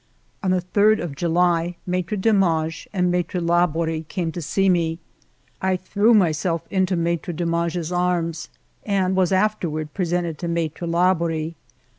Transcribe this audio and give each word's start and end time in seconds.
On 0.41 0.49
the 0.49 0.63
3d 0.63 0.99
of 0.99 1.13
July 1.15 1.75
Maitre 1.85 2.17
Demange 2.17 2.87
and 2.91 3.11
Maitre 3.11 3.39
Labori 3.39 4.07
came 4.07 4.31
to 4.31 4.41
see 4.41 4.67
me. 4.67 4.97
I 5.61 5.75
threw 5.77 6.15
myself 6.15 6.63
into 6.71 6.95
Maitre 6.95 7.35
Demange's 7.35 7.91
arms 7.91 8.49
and 8.83 9.15
was 9.15 9.31
afterward 9.31 9.93
presented 9.93 10.39
to 10.39 10.47
Maitre 10.47 10.87
Labori. 10.87 11.53